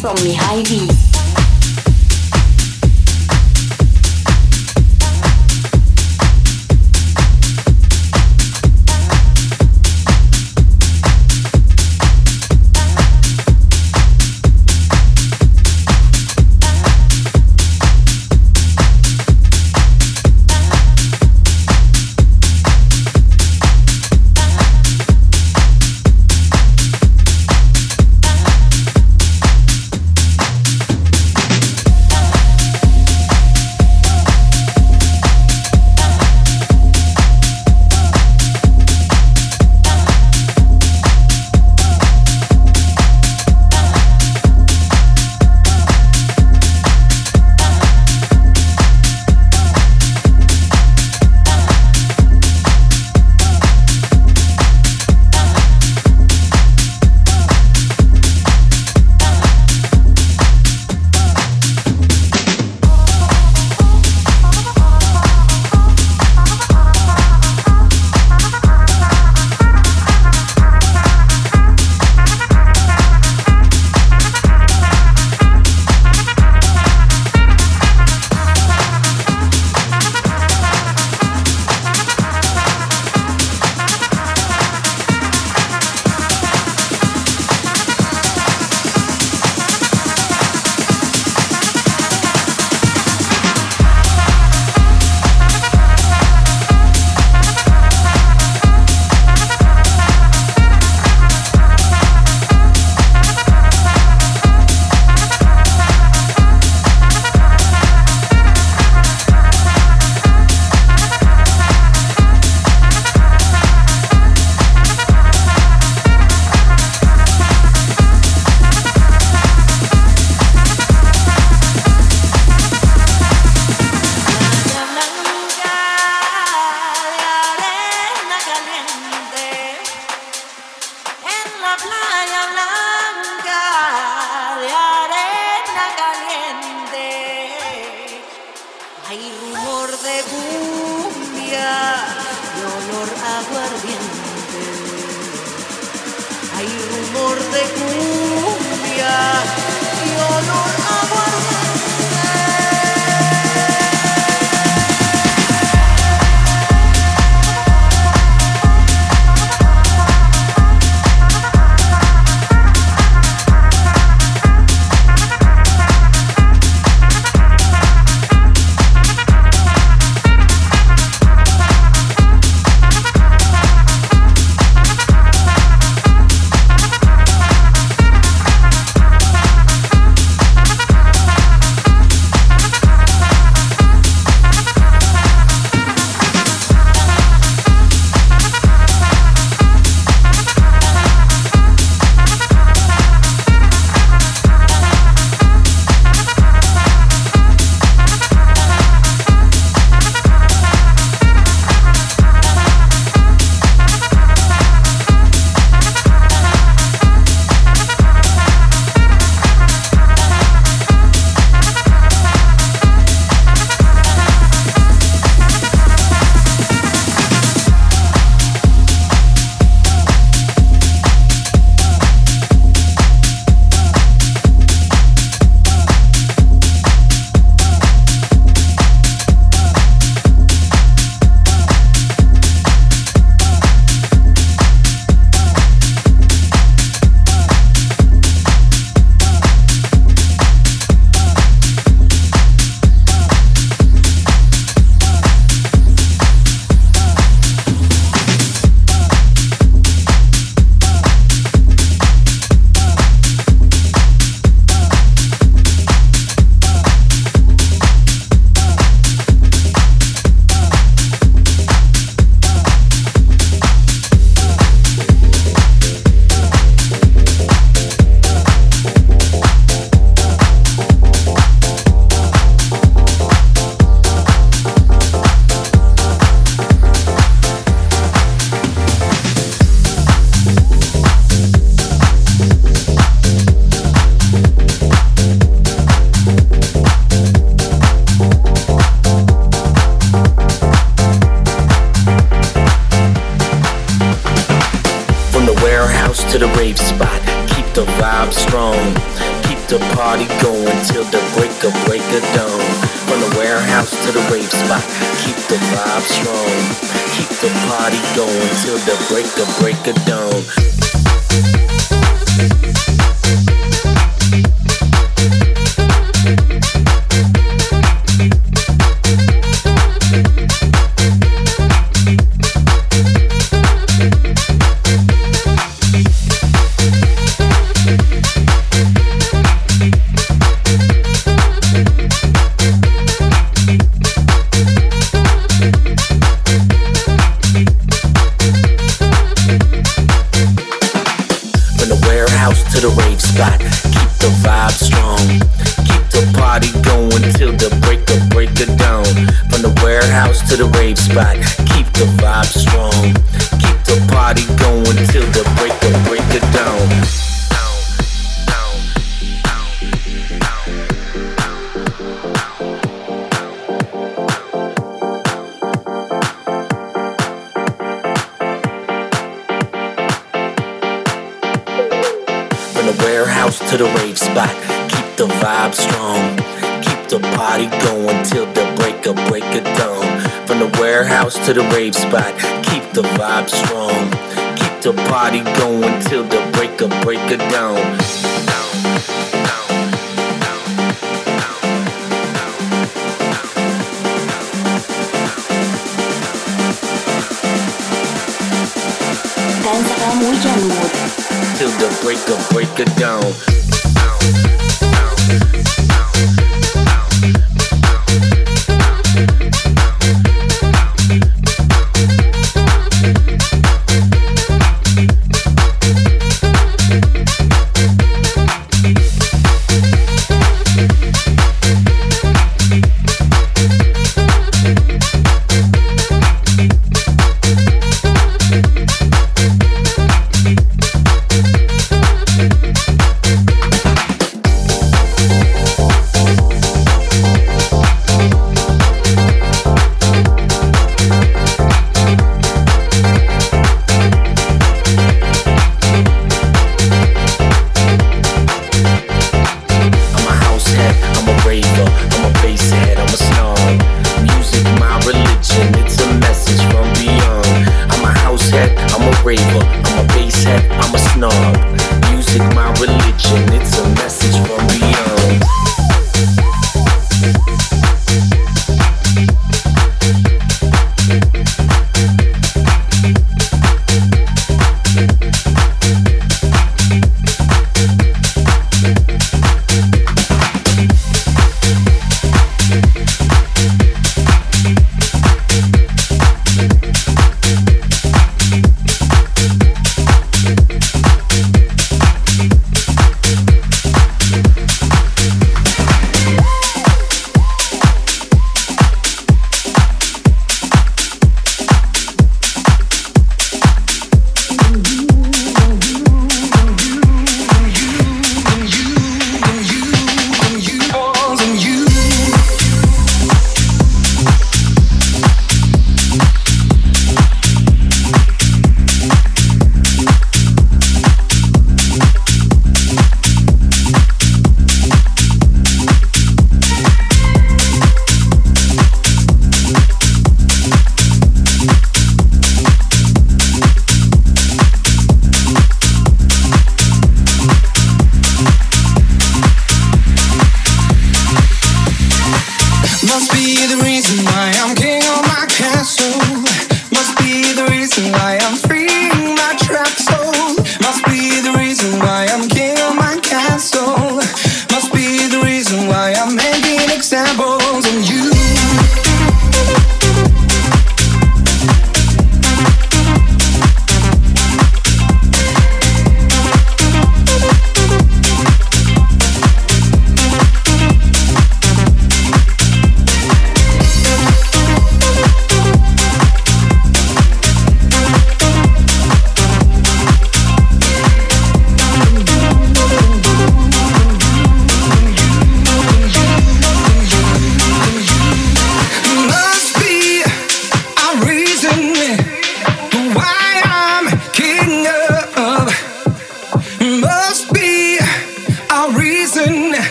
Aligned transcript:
from 0.00 0.16
Mihai 0.16 0.64
V. 0.66 1.09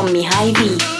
con 0.00 0.12
Mihai 0.12 0.52
V. 0.52 0.99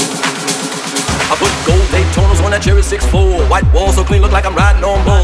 six 2.91 3.05
four. 3.05 3.39
White 3.47 3.63
wall 3.73 3.93
so 3.93 4.03
clean, 4.03 4.21
look 4.21 4.33
like 4.33 4.45
I'm 4.45 4.53
riding 4.53 4.83
on 4.83 4.99
board. 5.05 5.20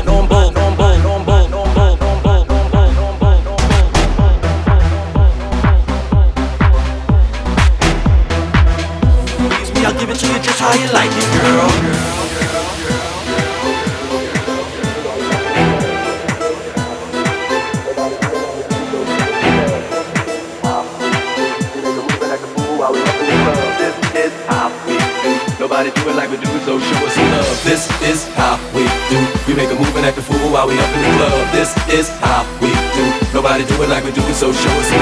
is 31.89 32.09
how 32.19 32.43
we 32.61 32.69
do. 32.95 33.05
Nobody 33.33 33.65
do 33.65 33.81
it 33.83 33.89
like 33.89 34.03
we 34.03 34.11
do 34.11 34.21
it, 34.21 34.33
so 34.33 34.51
show 34.51 34.69
us. 34.69 34.96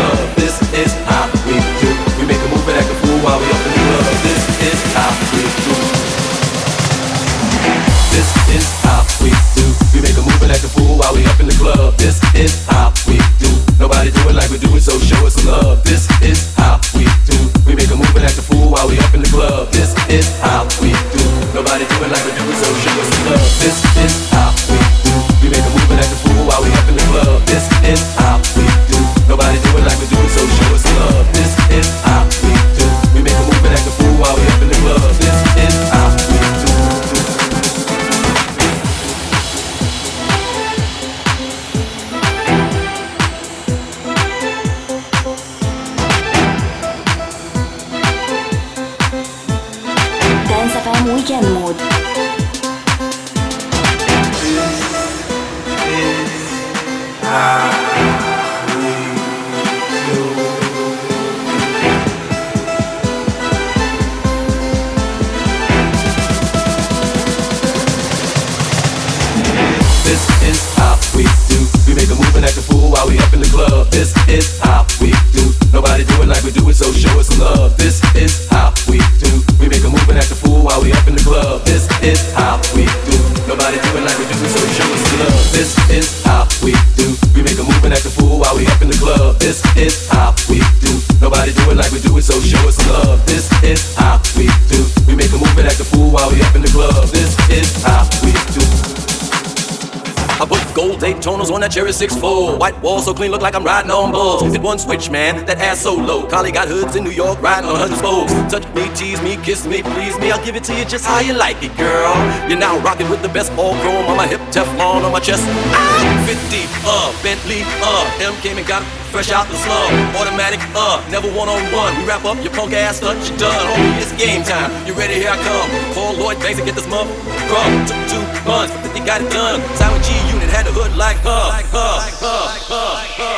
six 101.96 102.16
four, 102.16 102.58
White 102.58 102.78
wall 102.82 103.00
so 103.00 103.14
clean, 103.14 103.32
look 103.32 103.41
like 103.41 103.56
I'm 103.56 103.64
riding 103.64 103.89
on 103.89 104.12
bulls. 104.12 104.52
Hit 104.52 104.62
one 104.62 104.78
switch, 104.78 105.10
man, 105.10 105.46
that 105.46 105.60
ass 105.60 105.82
so 105.82 105.96
low. 105.96 106.28
Cali 106.28 106.52
got 106.52 106.68
hoods 106.68 106.96
in 106.96 107.04
New 107.04 107.12
York, 107.12 107.41
riding 107.41 107.70
on 107.70 107.80
hundred 107.80 107.98
spokes. 107.98 108.34
Touch 108.52 108.68
me, 108.76 108.84
tease 108.93 109.22
me, 109.22 109.38
kiss 109.38 109.66
me, 109.66 109.82
please 109.82 110.20
me. 110.20 110.32
I'll 110.32 110.43
give 110.43 110.56
it 110.56 110.64
to 110.66 110.76
you 110.76 110.84
just 110.84 111.06
how 111.06 111.20
you 111.22 111.34
like 111.34 111.64
it, 111.64 111.76
girl. 111.78 112.14
You're 112.50 112.60
now 112.60 112.78
rocking 112.80 113.10
with 113.10 113.22
the 113.22 113.30
best 113.30 113.52
all 113.54 113.74
chrome 113.80 114.06
on 114.12 114.18
my 114.18 114.28
hip, 114.28 114.41
Teflon 114.52 115.04
on 115.08 115.12
my 115.12 115.20
chest. 115.20 115.43
Ah! 115.72 116.16
50, 116.28 116.66
uh, 116.84 117.14
Bentley, 117.24 117.62
uh, 117.80 118.04
M 118.20 118.36
came 118.41 118.58
and 118.58 118.68
got 118.68 118.84
fresh 119.14 119.32
out 119.32 119.48
the 119.48 119.56
slum. 119.64 119.93
Automatic, 120.20 120.60
uh, 120.76 121.00
never 121.10 121.30
one 121.32 121.48
on 121.48 121.62
one. 121.72 121.96
We 121.96 122.04
wrap 122.04 122.26
up 122.26 122.36
your 122.43 122.52
punk 122.52 122.74
ass, 122.74 123.00
done, 123.00 123.16
you 123.24 123.38
done. 123.38 123.56
Homie, 123.56 124.02
it's 124.02 124.12
game 124.20 124.43
time. 124.43 124.74
You 124.86 124.93
ready? 124.93 125.16
Here 125.16 125.30
I 125.32 125.38
come. 125.38 125.70
Call 125.93 126.14
Lloyd 126.18 126.39
Banks 126.43 126.60
and 126.60 126.68
get 126.68 126.76
this 126.76 126.88
mother 126.89 127.14
Crumb 127.48 127.86
took 127.86 128.02
two 128.10 128.26
months, 128.43 128.74
but 128.84 128.91
they 128.91 129.06
got 129.06 129.22
it 129.22 129.32
done. 129.32 129.62
Simon 129.78 130.02
G 130.04 130.24
had 130.56 130.68
a 130.68 130.72
hood 130.72 130.95
like 130.95 131.20
her. 131.20 131.43
Like 131.51 131.68
her, 131.68 131.91
like 131.99 132.16
her, 132.24 132.43
like 132.47 133.12
her. 133.20 133.36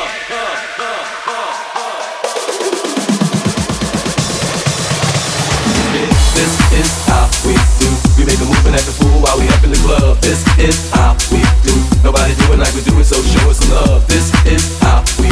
This 6.38 6.54
is 6.78 6.90
how 7.10 7.26
we 7.42 7.58
do. 7.82 7.90
We 8.14 8.22
make 8.22 8.38
a 8.38 8.46
move 8.46 8.62
and 8.70 8.78
act 8.78 8.86
the 8.86 8.94
fool 8.94 9.18
while 9.18 9.34
we 9.34 9.50
up 9.50 9.64
in 9.64 9.70
the 9.74 9.82
club. 9.82 10.18
This 10.22 10.46
is 10.62 10.78
how 10.94 11.18
we 11.34 11.42
do. 11.66 11.74
Nobody 12.06 12.38
do 12.38 12.54
it 12.54 12.58
like 12.62 12.74
we 12.74 12.86
do 12.86 12.94
it, 13.00 13.04
so 13.04 13.18
show 13.18 13.50
us 13.50 13.58
some 13.58 13.74
love. 13.74 14.06
This 14.06 14.30
is 14.46 14.78
how 14.78 15.02
we 15.18 15.27